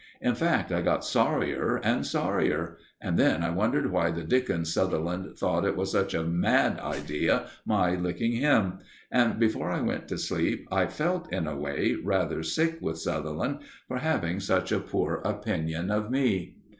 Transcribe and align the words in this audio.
In 0.19 0.33
fact 0.33 0.71
I 0.71 0.81
got 0.81 1.05
sorrier 1.05 1.75
and 1.83 2.03
sorrier, 2.03 2.79
and 2.99 3.19
then 3.19 3.43
I 3.43 3.51
wondered 3.51 3.91
why 3.91 4.09
the 4.09 4.23
dickens 4.23 4.73
Sutherland 4.73 5.37
thought 5.37 5.63
it 5.63 5.75
was 5.77 5.91
such 5.91 6.15
a 6.15 6.23
mad 6.23 6.79
idea 6.79 7.51
my 7.67 7.93
licking 7.93 8.31
him; 8.31 8.79
and 9.11 9.37
before 9.39 9.69
I 9.69 9.81
went 9.81 10.07
to 10.07 10.17
sleep 10.17 10.67
I 10.71 10.87
felt, 10.87 11.31
in 11.31 11.45
a 11.45 11.55
way, 11.55 11.97
rather 12.03 12.41
sick 12.41 12.79
with 12.81 12.97
Sutherland 12.97 13.59
for 13.87 13.99
having 13.99 14.39
such 14.39 14.71
a 14.71 14.79
poor 14.79 15.21
opinion 15.23 15.91
of 15.91 16.09
me. 16.09 16.55